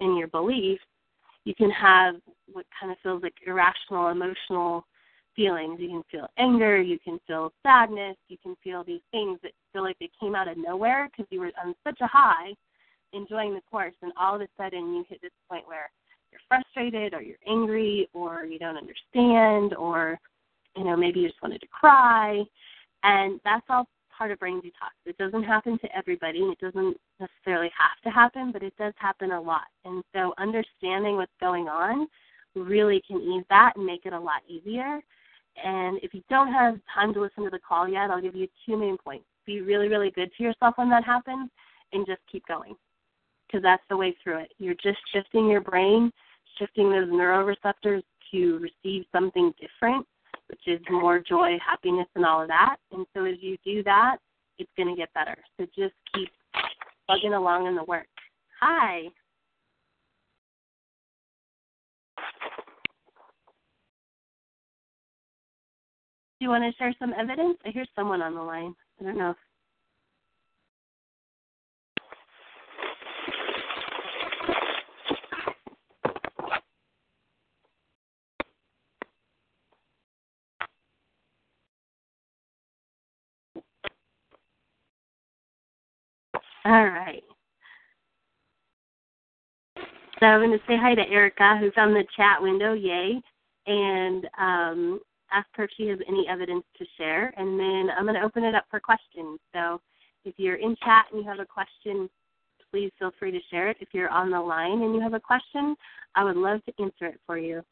and 0.00 0.18
your 0.18 0.28
beliefs, 0.28 0.82
you 1.46 1.54
can 1.54 1.70
have 1.70 2.16
what 2.52 2.66
kind 2.78 2.90
of 2.90 2.98
feels 3.02 3.22
like 3.22 3.34
irrational 3.46 4.08
emotional 4.08 4.84
feelings. 5.36 5.78
You 5.80 5.88
can 5.88 6.02
feel 6.10 6.26
anger, 6.38 6.80
you 6.82 6.98
can 6.98 7.20
feel 7.26 7.52
sadness, 7.62 8.16
you 8.28 8.36
can 8.42 8.56
feel 8.64 8.82
these 8.82 9.00
things 9.12 9.38
that 9.44 9.52
feel 9.72 9.84
like 9.84 9.96
they 10.00 10.10
came 10.20 10.34
out 10.34 10.48
of 10.48 10.58
nowhere 10.58 11.08
because 11.08 11.30
you 11.30 11.38
were 11.40 11.52
on 11.64 11.74
such 11.84 11.98
a 12.00 12.06
high 12.06 12.52
enjoying 13.12 13.54
the 13.54 13.60
course, 13.70 13.94
and 14.02 14.12
all 14.20 14.34
of 14.34 14.40
a 14.40 14.48
sudden 14.58 14.92
you 14.92 15.04
hit 15.08 15.22
this 15.22 15.30
point 15.48 15.66
where 15.68 15.88
you're 16.32 16.40
frustrated 16.48 17.14
or 17.14 17.22
you're 17.22 17.36
angry 17.48 18.08
or 18.12 18.44
you 18.44 18.58
don't 18.58 18.76
understand 18.76 19.72
or 19.76 20.18
you 20.76 20.82
know 20.82 20.96
maybe 20.96 21.20
you 21.20 21.28
just 21.28 21.40
wanted 21.40 21.60
to 21.60 21.68
cry 21.68 22.42
and 23.04 23.40
that's 23.44 23.64
all 23.70 23.86
part 24.16 24.30
of 24.30 24.38
brain 24.38 24.60
detox 24.60 24.94
it 25.04 25.16
doesn't 25.18 25.42
happen 25.42 25.78
to 25.78 25.96
everybody 25.96 26.38
it 26.38 26.58
doesn't 26.58 26.96
necessarily 27.20 27.70
have 27.76 28.00
to 28.02 28.10
happen 28.10 28.52
but 28.52 28.62
it 28.62 28.74
does 28.78 28.94
happen 28.96 29.32
a 29.32 29.40
lot 29.40 29.66
and 29.84 30.02
so 30.14 30.32
understanding 30.38 31.16
what's 31.16 31.32
going 31.40 31.68
on 31.68 32.06
really 32.54 33.02
can 33.06 33.20
ease 33.20 33.44
that 33.50 33.72
and 33.76 33.84
make 33.84 34.06
it 34.06 34.12
a 34.12 34.18
lot 34.18 34.40
easier 34.48 35.00
and 35.64 35.98
if 36.02 36.12
you 36.12 36.22
don't 36.28 36.52
have 36.52 36.78
time 36.92 37.14
to 37.14 37.20
listen 37.20 37.44
to 37.44 37.50
the 37.50 37.58
call 37.58 37.88
yet, 37.88 38.10
I'll 38.10 38.20
give 38.20 38.34
you 38.34 38.48
two 38.64 38.76
main 38.76 38.98
points. 38.98 39.24
Be 39.46 39.60
really, 39.60 39.88
really 39.88 40.10
good 40.10 40.30
to 40.36 40.42
yourself 40.42 40.74
when 40.76 40.90
that 40.90 41.04
happens 41.04 41.50
and 41.92 42.06
just 42.06 42.20
keep 42.30 42.46
going 42.46 42.74
because 43.46 43.62
that's 43.62 43.82
the 43.88 43.96
way 43.96 44.14
through 44.22 44.40
it. 44.40 44.52
You're 44.58 44.74
just 44.74 44.98
shifting 45.12 45.48
your 45.48 45.60
brain, 45.60 46.12
shifting 46.58 46.90
those 46.90 47.08
neuroreceptors 47.08 48.02
to 48.32 48.58
receive 48.58 49.04
something 49.12 49.54
different, 49.60 50.06
which 50.48 50.60
is 50.66 50.80
more 50.90 51.18
joy, 51.18 51.58
happiness, 51.64 52.06
and 52.14 52.24
all 52.24 52.42
of 52.42 52.48
that. 52.48 52.76
And 52.92 53.06
so 53.14 53.24
as 53.24 53.36
you 53.40 53.56
do 53.64 53.82
that, 53.84 54.16
it's 54.58 54.70
going 54.76 54.88
to 54.88 54.96
get 54.96 55.12
better. 55.14 55.36
So 55.58 55.66
just 55.76 55.94
keep 56.14 56.30
plugging 57.06 57.34
along 57.34 57.66
in 57.66 57.74
the 57.74 57.84
work. 57.84 58.06
Hi. 58.60 59.02
Do 66.38 66.44
you 66.44 66.50
want 66.50 66.64
to 66.64 66.76
share 66.76 66.94
some 66.98 67.14
evidence? 67.18 67.56
I 67.64 67.70
hear 67.70 67.86
someone 67.94 68.20
on 68.20 68.34
the 68.34 68.42
line. 68.42 68.74
I 69.00 69.04
don't 69.04 69.18
know. 69.18 69.34
All 86.66 86.72
right. 86.72 87.22
So 90.18 90.26
I'm 90.26 90.40
going 90.40 90.50
to 90.50 90.64
say 90.66 90.76
hi 90.76 90.96
to 90.96 91.08
Erica, 91.08 91.58
who's 91.60 91.72
on 91.76 91.94
the 91.94 92.02
chat 92.16 92.42
window. 92.42 92.72
Yay! 92.72 93.20
And 93.68 94.26
um, 94.36 95.00
ask 95.32 95.46
her 95.54 95.64
if 95.64 95.70
she 95.76 95.86
has 95.86 96.00
any 96.08 96.26
evidence 96.28 96.64
to 96.78 96.84
share, 96.98 97.32
and 97.36 97.60
then 97.60 97.90
I'm 97.96 98.04
going 98.04 98.16
to 98.16 98.26
open 98.26 98.42
it 98.42 98.56
up 98.56 98.64
for 98.68 98.80
questions. 98.80 99.38
So 99.54 99.80
if 100.24 100.34
you're 100.38 100.56
in 100.56 100.74
chat 100.82 101.06
and 101.12 101.22
you 101.22 101.30
have 101.30 101.38
a 101.38 101.46
question, 101.46 102.10
please 102.72 102.90
feel 102.98 103.12
free 103.16 103.30
to 103.30 103.38
share 103.48 103.70
it. 103.70 103.76
If 103.78 103.90
you're 103.92 104.10
on 104.10 104.32
the 104.32 104.40
line 104.40 104.82
and 104.82 104.92
you 104.92 105.00
have 105.00 105.14
a 105.14 105.20
question, 105.20 105.76
I 106.16 106.24
would 106.24 106.36
love 106.36 106.64
to 106.64 106.82
answer 106.82 107.06
it 107.06 107.20
for 107.26 107.38
you. 107.38 107.62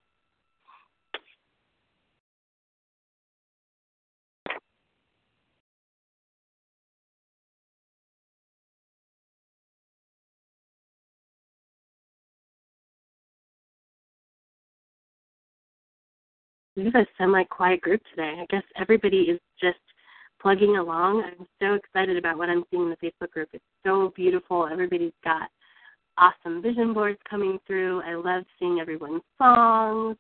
We 16.77 16.85
have 16.85 16.95
a 16.95 17.07
semi-quiet 17.19 17.81
group 17.81 18.03
today. 18.11 18.37
I 18.41 18.47
guess 18.51 18.63
everybody 18.77 19.23
is 19.23 19.41
just 19.61 19.79
plugging 20.41 20.77
along. 20.77 21.23
I'm 21.25 21.47
so 21.61 21.75
excited 21.75 22.17
about 22.17 22.37
what 22.37 22.51
I'm 22.51 22.65
seeing 22.71 22.85
in 22.85 22.91
the 22.91 22.97
Facebook 22.97 23.31
group. 23.31 23.49
It's 23.53 23.65
so 23.85 24.13
beautiful. 24.15 24.69
Everybody's 24.71 25.13
got 25.23 25.49
awesome 26.19 26.63
vision 26.63 26.93
boards 26.93 27.19
coming 27.29 27.59
through. 27.67 28.03
I 28.03 28.15
love 28.15 28.45
seeing 28.59 28.81
everyone's 28.81 29.23
songs. 29.39 30.17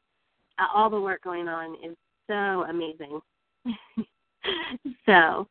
Uh, 0.58 0.66
all 0.75 0.88
the 0.88 1.00
work 1.00 1.23
going 1.23 1.49
on 1.49 1.75
is 1.84 1.96
so 2.26 2.64
amazing. 2.68 3.20
so, 5.06 5.46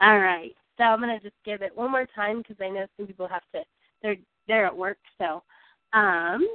all 0.00 0.18
right. 0.18 0.52
So 0.76 0.84
I'm 0.84 1.00
gonna 1.00 1.20
just 1.20 1.34
give 1.44 1.60
it 1.62 1.76
one 1.76 1.90
more 1.90 2.06
time 2.14 2.38
because 2.38 2.56
I 2.60 2.70
know 2.70 2.86
some 2.96 3.06
people 3.06 3.28
have 3.28 3.42
to. 3.54 3.60
They're 4.02 4.16
they're 4.48 4.66
at 4.66 4.76
work. 4.76 4.96
So, 5.18 5.42
um, 5.92 6.48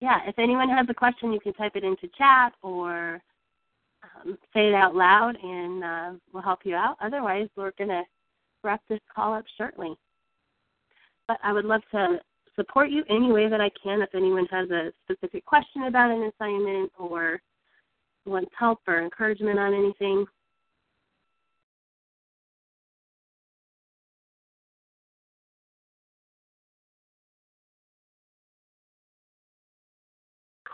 yeah, 0.00 0.20
if 0.26 0.38
anyone 0.38 0.68
has 0.70 0.86
a 0.88 0.94
question, 0.94 1.32
you 1.32 1.40
can 1.40 1.52
type 1.52 1.72
it 1.74 1.84
into 1.84 2.08
chat 2.16 2.52
or 2.62 3.20
um, 4.02 4.38
say 4.54 4.68
it 4.68 4.74
out 4.74 4.94
loud, 4.94 5.36
and 5.42 5.84
uh, 5.84 6.10
we'll 6.32 6.42
help 6.42 6.60
you 6.64 6.74
out. 6.74 6.96
Otherwise, 7.02 7.48
we're 7.56 7.72
going 7.76 7.90
to 7.90 8.02
wrap 8.62 8.80
this 8.88 9.00
call 9.14 9.34
up 9.34 9.44
shortly. 9.58 9.94
But 11.28 11.38
I 11.44 11.52
would 11.52 11.66
love 11.66 11.82
to 11.92 12.18
support 12.56 12.90
you 12.90 13.04
any 13.08 13.30
way 13.30 13.48
that 13.48 13.60
I 13.60 13.70
can 13.82 14.02
if 14.02 14.14
anyone 14.14 14.46
has 14.50 14.70
a 14.70 14.92
specific 15.04 15.44
question 15.44 15.84
about 15.84 16.10
an 16.10 16.30
assignment 16.34 16.90
or 16.98 17.40
wants 18.26 18.50
help 18.58 18.80
or 18.86 19.02
encouragement 19.02 19.58
on 19.58 19.74
anything. 19.74 20.26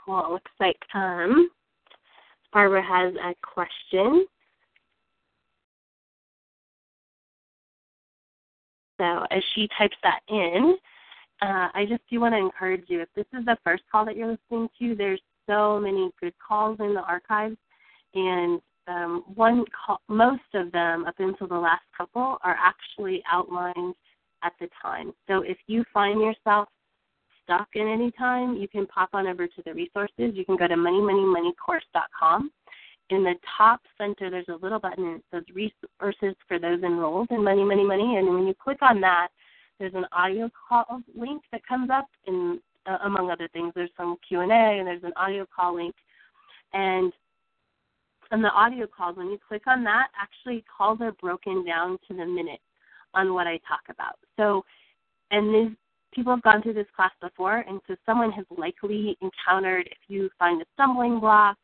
Cool. 0.06 0.32
Looks 0.32 0.50
like 0.60 0.78
um, 0.94 1.50
Barbara 2.52 2.82
has 2.82 3.14
a 3.16 3.34
question. 3.42 4.24
So 8.98 9.26
as 9.30 9.42
she 9.54 9.68
types 9.76 9.96
that 10.02 10.20
in, 10.28 10.76
uh, 11.42 11.68
I 11.74 11.84
just 11.88 12.02
do 12.08 12.20
want 12.20 12.34
to 12.34 12.38
encourage 12.38 12.84
you. 12.88 13.02
If 13.02 13.08
this 13.14 13.26
is 13.38 13.44
the 13.44 13.58
first 13.62 13.82
call 13.90 14.06
that 14.06 14.16
you're 14.16 14.30
listening 14.30 14.68
to, 14.78 14.94
there's 14.94 15.20
so 15.46 15.78
many 15.78 16.10
good 16.20 16.32
calls 16.46 16.78
in 16.80 16.94
the 16.94 17.02
archives, 17.02 17.56
and 18.14 18.60
um, 18.88 19.24
one 19.34 19.64
call, 19.86 20.00
most 20.08 20.42
of 20.54 20.72
them 20.72 21.04
up 21.04 21.16
until 21.18 21.46
the 21.46 21.58
last 21.58 21.82
couple 21.96 22.38
are 22.42 22.56
actually 22.58 23.22
outlined 23.30 23.94
at 24.42 24.52
the 24.60 24.68
time. 24.80 25.12
So 25.28 25.42
if 25.42 25.58
you 25.66 25.84
find 25.92 26.20
yourself 26.20 26.68
stuck 27.46 27.68
at 27.76 27.86
any 27.86 28.10
time, 28.12 28.56
you 28.56 28.68
can 28.68 28.86
pop 28.86 29.10
on 29.12 29.26
over 29.26 29.46
to 29.46 29.62
the 29.64 29.72
resources. 29.72 30.34
You 30.34 30.44
can 30.44 30.56
go 30.56 30.66
to 30.66 30.74
moneymoneymoneycourse.com. 30.74 32.50
In 33.10 33.22
the 33.22 33.34
top 33.56 33.80
center, 33.96 34.30
there's 34.30 34.48
a 34.48 34.56
little 34.60 34.80
button 34.80 35.22
that 35.30 35.44
says 35.46 35.54
resources 35.54 36.34
for 36.48 36.58
those 36.58 36.82
enrolled 36.82 37.30
in 37.30 37.42
Money, 37.42 37.64
Money, 37.64 37.84
Money. 37.84 38.16
And 38.16 38.28
when 38.34 38.46
you 38.46 38.54
click 38.54 38.78
on 38.82 39.00
that, 39.00 39.28
there's 39.78 39.94
an 39.94 40.06
audio 40.10 40.50
call 40.68 41.02
link 41.16 41.42
that 41.52 41.64
comes 41.66 41.88
up, 41.90 42.06
and 42.26 42.58
uh, 42.86 42.98
among 43.04 43.30
other 43.30 43.48
things, 43.52 43.72
there's 43.76 43.90
some 43.96 44.16
Q 44.26 44.40
and 44.40 44.50
A, 44.50 44.54
and 44.54 44.86
there's 44.86 45.04
an 45.04 45.12
audio 45.16 45.46
call 45.54 45.76
link. 45.76 45.94
And 46.72 47.12
on 48.32 48.42
the 48.42 48.50
audio 48.50 48.86
calls, 48.86 49.16
when 49.16 49.30
you 49.30 49.38
click 49.46 49.62
on 49.68 49.84
that, 49.84 50.08
actually 50.20 50.64
calls 50.76 51.00
are 51.00 51.12
broken 51.12 51.64
down 51.64 51.98
to 52.08 52.14
the 52.16 52.26
minute 52.26 52.60
on 53.14 53.34
what 53.34 53.46
I 53.46 53.58
talk 53.68 53.82
about. 53.88 54.18
So, 54.36 54.64
and 55.30 55.54
these 55.54 55.76
people 56.16 56.34
have 56.34 56.42
gone 56.42 56.62
through 56.62 56.72
this 56.72 56.86
class 56.96 57.12
before, 57.20 57.58
and 57.58 57.78
so 57.86 57.94
someone 58.06 58.32
has 58.32 58.46
likely 58.56 59.16
encountered 59.20 59.86
if 59.86 59.98
you 60.08 60.30
find 60.38 60.62
a 60.62 60.64
stumbling 60.74 61.20
block, 61.20 61.58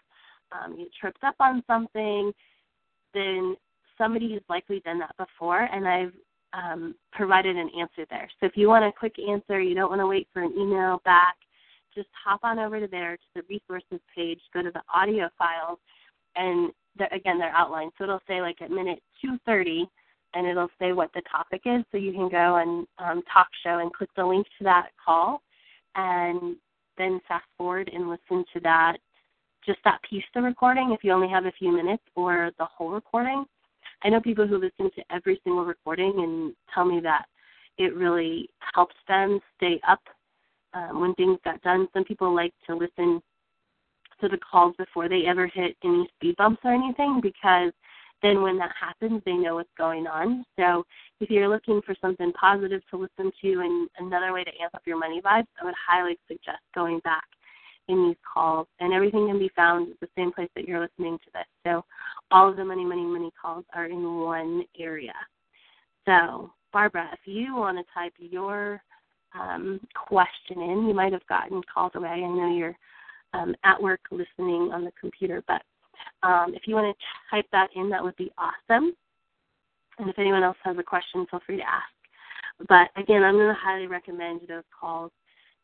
um, 0.53 0.77
you 0.79 0.87
tripped 1.01 1.25
up 1.25 1.35
on 1.41 1.65
something, 1.67 2.31
then 3.15 3.57
somebody 3.97 4.33
has 4.35 4.43
likely 4.51 4.81
done 4.81 4.99
that 4.99 5.17
before, 5.17 5.63
and 5.73 5.89
I've 5.89 6.13
um, 6.53 6.95
provided 7.13 7.57
an 7.57 7.71
answer 7.79 8.07
there. 8.11 8.29
So 8.39 8.47
if 8.47 8.53
you 8.57 8.69
want 8.69 8.85
a 8.85 8.93
quick 8.93 9.15
answer, 9.19 9.61
you 9.61 9.75
don't 9.75 9.89
want 9.89 10.03
to 10.03 10.07
wait 10.07 10.29
for 10.35 10.43
an 10.43 10.53
email 10.57 11.01
back, 11.07 11.37
just 11.95 12.09
hop 12.25 12.41
on 12.43 12.59
over 12.59 12.79
to 12.79 12.87
there 12.87 13.17
to 13.17 13.23
the 13.35 13.43
resources 13.49 14.01
page, 14.15 14.41
go 14.53 14.63
to 14.63 14.71
the 14.71 14.83
audio 14.95 15.31
files, 15.39 15.79
and 16.37 16.71
again, 17.11 17.39
they're 17.39 17.57
outlined. 17.57 17.93
So 17.97 18.05
it'll 18.05 18.21
say 18.29 18.43
like 18.43 18.61
at 18.61 18.71
minute 18.71 19.03
230 19.23 19.89
and 20.35 20.47
it'll 20.47 20.71
say 20.79 20.93
what 20.93 21.11
the 21.15 21.23
topic 21.31 21.63
is. 21.65 21.85
So 21.91 21.99
you 21.99 22.13
can 22.13 22.29
go 22.29 22.57
and 22.57 22.87
um, 22.99 23.23
talk 23.33 23.49
show 23.65 23.79
and 23.79 23.93
click 23.93 24.11
the 24.17 24.25
link 24.25 24.47
to 24.59 24.65
that 24.65 24.89
call, 25.05 25.43
and 25.95 26.57
then 26.99 27.21
fast 27.29 27.45
forward 27.57 27.91
and 27.93 28.09
listen 28.09 28.45
to 28.53 28.61
that, 28.61 28.97
just 29.65 29.79
that 29.85 30.01
piece 30.09 30.25
of 30.35 30.43
the 30.43 30.49
recording 30.49 30.93
if 30.93 31.05
you 31.05 31.13
only 31.13 31.29
have 31.29 31.47
a 31.47 31.53
few 31.53 31.73
minutes, 31.73 32.03
or 32.15 32.51
the 32.59 32.65
whole 32.65 32.91
recording. 32.91 33.45
I 34.05 34.09
know 34.09 34.21
people 34.21 34.47
who 34.47 34.59
listen 34.59 34.91
to 34.97 35.15
every 35.15 35.41
single 35.45 35.65
recording 35.65 36.13
and 36.19 36.55
tell 36.75 36.85
me 36.85 37.01
that 37.01 37.27
it 37.79 37.95
really 37.95 38.49
helps 38.75 38.97
them 39.09 39.41
stay 39.57 39.81
up 39.89 40.01
um, 40.75 41.01
when 41.01 41.15
things 41.15 41.39
got 41.45 41.63
done. 41.63 41.89
Some 41.93 42.05
people 42.05 42.35
like 42.35 42.53
to 42.67 42.75
listen 42.75 43.23
to 44.21 44.29
the 44.29 44.39
calls 44.39 44.75
before 44.77 45.09
they 45.09 45.25
ever 45.27 45.47
hit 45.47 45.77
any 45.85 46.09
speed 46.17 46.37
bumps 46.37 46.61
or 46.65 46.73
anything 46.73 47.21
because 47.23 47.73
then 48.23 48.43
when 48.43 48.59
that 48.59 48.73
happens, 48.79 49.23
they 49.25 49.33
know 49.33 49.57
what's 49.57 49.69
going 49.77 50.07
on. 50.07 50.45
So 50.59 50.85
if 51.21 51.31
you're 51.31 51.49
looking 51.49 51.81
for 51.85 51.95
something 52.01 52.33
positive 52.33 52.83
to 52.91 52.97
listen 52.97 53.33
to 53.43 53.61
and 53.61 53.89
another 53.99 54.33
way 54.33 54.45
to 54.45 54.51
amp 54.63 54.75
up 54.75 54.83
your 54.87 54.99
money 54.99 55.21
vibes, 55.21 55.47
I 55.61 55.65
would 55.65 55.75
highly 55.87 56.17
suggest 56.29 56.61
going 56.75 57.01
back 57.01 57.25
in 57.89 58.07
these 58.09 58.17
calls. 58.33 58.69
And 58.81 58.93
everything 58.93 59.29
can 59.29 59.39
be 59.39 59.51
found 59.57 59.91
at 59.91 60.01
the 60.01 60.09
same 60.17 60.33
place 60.33 60.49
that 60.55 60.67
you're 60.67 60.81
listening 60.81 61.19
to 61.19 61.31
this. 61.35 61.47
So 61.67 61.85
all 62.31 62.49
of 62.49 62.57
the 62.57 62.65
money, 62.65 62.85
money, 62.85 63.05
money 63.05 63.33
calls 63.41 63.65
are 63.75 63.87
in 63.87 64.21
one 64.21 64.63
area. 64.79 65.15
So 66.07 66.51
Barbara, 66.73 67.11
if 67.13 67.21
you 67.25 67.57
want 67.57 67.79
to 67.79 67.93
type 67.93 68.13
your 68.19 68.83
um, 69.39 69.81
question 69.95 70.61
in, 70.61 70.87
you 70.87 70.95
might 70.95 71.13
have 71.13 71.27
gotten 71.27 71.61
called 71.73 71.95
away. 71.97 72.09
I 72.09 72.21
know 72.21 72.55
you're 72.55 72.77
um, 73.35 73.55
at 73.65 73.81
work 73.81 74.01
listening 74.11 74.71
on 74.73 74.85
the 74.85 74.93
computer, 75.01 75.43
but 75.49 75.63
um, 76.23 76.53
if 76.55 76.63
you 76.67 76.75
want 76.75 76.97
to 76.97 77.05
type 77.35 77.47
that 77.53 77.69
in, 77.75 77.89
that 77.91 78.03
would 78.03 78.17
be 78.17 78.33
awesome. 78.39 78.93
And 79.99 80.09
if 80.09 80.19
anyone 80.19 80.43
else 80.43 80.57
has 80.65 80.77
a 80.79 80.83
question, 80.83 81.27
feel 81.31 81.41
free 81.47 81.59
to 81.59 81.63
ask. 81.63 81.93
But 82.69 82.91
again, 83.01 83.23
I'm 83.23 83.35
going 83.35 83.49
to 83.49 83.61
highly 83.61 83.87
recommend 83.87 84.43
those 84.49 84.65
calls. 84.79 85.11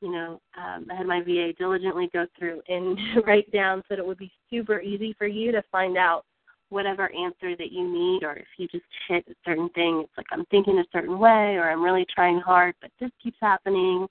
You 0.00 0.12
know, 0.12 0.40
um, 0.56 0.86
I 0.90 0.94
had 0.94 1.06
my 1.06 1.22
VA 1.22 1.52
diligently 1.58 2.08
go 2.12 2.26
through 2.38 2.62
and 2.68 2.98
write 3.26 3.50
down 3.52 3.80
so 3.80 3.86
that 3.90 3.98
it 3.98 4.06
would 4.06 4.18
be 4.18 4.32
super 4.50 4.80
easy 4.80 5.14
for 5.18 5.26
you 5.26 5.52
to 5.52 5.62
find 5.72 5.96
out 5.96 6.24
whatever 6.70 7.10
answer 7.14 7.56
that 7.56 7.72
you 7.72 7.90
need, 7.90 8.22
or 8.22 8.34
if 8.34 8.46
you 8.58 8.68
just 8.68 8.84
hit 9.08 9.24
a 9.28 9.34
certain 9.44 9.70
thing, 9.70 10.02
it's 10.04 10.12
like 10.16 10.26
I'm 10.30 10.44
thinking 10.46 10.78
a 10.78 10.84
certain 10.92 11.18
way, 11.18 11.56
or 11.56 11.70
I'm 11.70 11.82
really 11.82 12.06
trying 12.14 12.38
hard, 12.40 12.74
but 12.82 12.90
this 13.00 13.10
keeps 13.22 13.38
happening, 13.40 14.06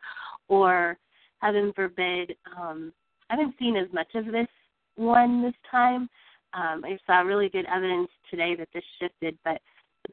or 0.48 0.98
heaven 1.40 1.72
forbid, 1.76 2.36
um, 2.60 2.92
I 3.30 3.36
haven't 3.36 3.56
seen 3.60 3.76
as 3.76 3.88
much 3.94 4.08
of 4.16 4.26
this 4.26 4.48
one 4.98 5.42
this 5.42 5.54
time. 5.70 6.10
Um, 6.54 6.84
I 6.84 6.98
saw 7.06 7.22
really 7.22 7.50
good 7.50 7.66
evidence 7.66 8.10
today 8.30 8.56
that 8.56 8.68
this 8.74 8.84
shifted, 9.00 9.38
but 9.44 9.62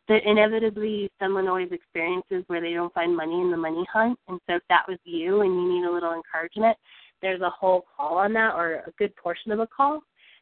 inevitably 0.09 1.11
someone 1.19 1.49
always 1.49 1.73
experiences 1.73 2.45
where 2.47 2.61
they 2.61 2.73
don't 2.73 2.93
find 2.95 3.17
money 3.17 3.41
in 3.41 3.51
the 3.51 3.57
money 3.57 3.85
hunt. 3.93 4.19
And 4.29 4.41
so 4.47 4.57
if 4.57 4.63
that 4.69 4.87
was 4.89 4.99
you 5.05 5.43
and 5.43 5.55
you 5.55 5.69
need 5.69 5.87
a 5.87 5.93
little 5.93 6.15
encouragement, 6.15 6.77
there's 7.23 7.41
a 7.41 7.51
whole 7.51 7.85
call 7.97 8.19
on 8.19 8.33
that 8.35 8.55
or 8.55 8.83
a 8.87 8.91
good 8.99 9.15
portion 9.17 9.53
of 9.53 9.61
a 9.61 9.67
call 9.67 10.01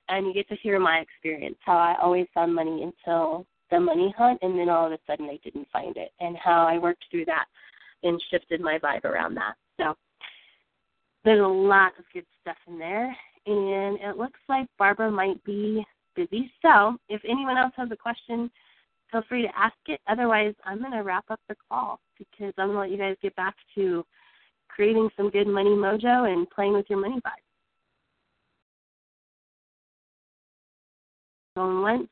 and 0.09 0.27
you 0.27 0.35
get 0.35 0.49
to 0.49 0.57
hear 0.57 0.79
my 0.81 0.99
experience, 0.99 1.57
how 1.61 1.77
I 1.77 1.97
always 2.03 2.27
found 2.35 2.55
money 2.55 2.83
until 2.83 3.47
the 3.71 3.79
money 3.79 4.13
hunt 4.19 4.41
and 4.43 4.59
then 4.59 4.69
all 4.69 4.87
of 4.87 4.93
a 4.93 4.99
sudden 5.07 5.27
I 5.27 5.39
didn't 5.45 5.69
find 5.73 5.97
it 5.97 6.11
and 6.21 6.37
how 6.37 6.67
I 6.67 6.79
worked 6.79 7.05
through 7.11 7.27
that 7.27 7.45
and 8.03 8.23
shifted 8.31 8.61
my 8.61 8.79
vibe 8.79 9.05
around 9.05 9.37
that. 9.37 9.55
So 9.79 9.95
there's 11.25 11.45
a 11.45 11.47
lot 11.47 11.93
of 11.99 12.05
good 12.13 12.27
stuff 12.41 12.57
in 12.67 12.79
there 12.79 13.17
and 13.47 13.99
it 14.01 14.17
looks 14.17 14.41
like 14.49 14.67
Barbara 14.79 15.11
might 15.11 15.43
be 15.45 15.85
busy. 16.15 16.53
So 16.63 16.97
if 17.09 17.21
anyone 17.29 17.59
else 17.59 17.73
has 17.77 17.89
a 17.91 17.97
question, 17.97 18.51
feel 19.11 19.23
free 19.29 19.43
to 19.43 19.59
ask 19.59 19.75
it. 19.87 20.01
Otherwise, 20.09 20.55
I'm 20.65 20.79
going 20.79 20.93
to 20.93 21.03
wrap 21.03 21.25
up 21.31 21.41
the 21.49 21.57
call 21.69 22.01
because 22.19 22.53
I'm 22.59 22.73
going 22.73 22.77
to 22.77 22.81
let 22.81 22.91
you 22.91 22.99
guys 22.99 23.17
get 23.23 23.35
back 23.37 23.55
to 23.75 24.05
creating 24.69 25.09
some 25.17 25.31
good 25.31 25.47
money 25.47 25.71
mojo 25.71 26.33
and 26.33 26.49
playing 26.51 26.73
with 26.73 26.87
your 26.89 27.01
money 27.01 27.17
vibe. 27.17 27.43
Going 31.57 31.83
once, 31.83 32.09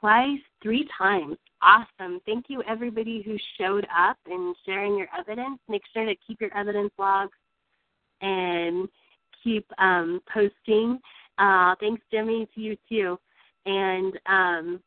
twice, 0.00 0.40
three 0.62 0.88
times. 0.96 1.36
Awesome. 1.62 2.20
Thank 2.24 2.46
you, 2.48 2.62
everybody 2.66 3.20
who 3.22 3.36
showed 3.58 3.86
up 3.94 4.16
and 4.24 4.56
sharing 4.64 4.96
your 4.96 5.08
evidence. 5.16 5.58
Make 5.68 5.82
sure 5.92 6.06
to 6.06 6.14
keep 6.26 6.40
your 6.40 6.56
evidence 6.56 6.90
logs 6.98 7.36
and 8.22 8.88
keep 9.42 9.66
um, 9.78 10.20
posting. 10.32 10.98
Uh, 11.38 11.74
thanks, 11.80 12.02
Jimmy, 12.10 12.48
to 12.54 12.60
you 12.60 12.76
too. 12.88 13.18
And 13.66 14.18
um, 14.26 14.80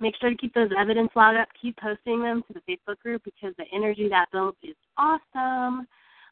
make 0.00 0.14
sure 0.20 0.30
to 0.30 0.36
keep 0.36 0.54
those 0.54 0.70
evidence 0.78 1.10
log 1.14 1.36
up. 1.36 1.48
Keep 1.60 1.76
posting 1.78 2.22
them 2.22 2.42
to 2.48 2.54
the 2.54 2.60
Facebook 2.60 2.98
group 3.00 3.22
because 3.24 3.54
the 3.56 3.64
energy 3.74 4.08
that 4.08 4.26
builds 4.32 4.58
is 4.62 4.76
awesome. 4.96 5.86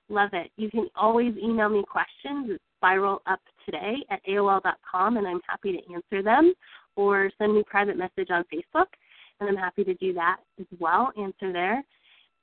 Love 0.09 0.31
it. 0.33 0.51
You 0.57 0.71
can 0.71 0.89
always 0.97 1.35
email 1.37 1.69
me 1.69 1.85
questions. 1.89 2.51
It's 2.51 2.65
spiral 2.77 3.23
up 3.27 3.41
today 3.65 3.95
at 4.11 4.21
AOL.com, 4.27 5.17
and 5.17 5.27
I'm 5.27 5.41
happy 5.49 5.73
to 5.73 5.95
answer 5.95 6.23
them. 6.23 6.53
Or 6.97 7.31
send 7.39 7.55
me 7.55 7.63
private 7.65 7.97
message 7.97 8.29
on 8.31 8.45
Facebook, 8.53 8.87
and 9.39 9.49
I'm 9.49 9.57
happy 9.57 9.85
to 9.85 9.95
do 9.95 10.13
that 10.15 10.39
as 10.59 10.67
well. 10.81 11.13
Answer 11.17 11.53
there. 11.53 11.83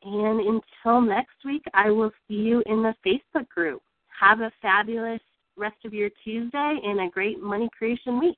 And 0.04 0.62
until 0.86 1.02
next 1.02 1.36
week, 1.44 1.64
I 1.74 1.90
will 1.90 2.12
see 2.28 2.36
you 2.36 2.64
in 2.68 2.84
the 2.84 2.94
Facebook 3.06 3.48
group. 3.50 3.82
Have 4.20 4.42
a 4.42 4.52
fabulous 4.62 5.22
rest 5.58 5.78
of 5.86 5.94
your 5.94 6.10
Tuesday 6.24 6.80
and 6.84 7.02
a 7.02 7.10
great 7.10 7.42
money 7.42 7.70
creation 7.78 8.20
week. 8.20 8.38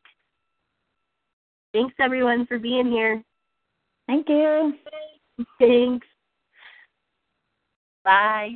Thanks, 1.73 1.93
everyone, 1.99 2.45
for 2.47 2.59
being 2.59 2.89
here. 2.89 3.23
Thank 4.07 4.27
you. 4.27 4.73
Thanks. 5.59 6.07
Bye. 8.03 8.55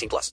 18 0.00 0.08
plus. 0.08 0.28